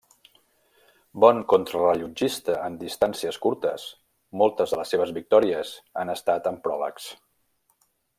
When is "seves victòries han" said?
4.95-6.15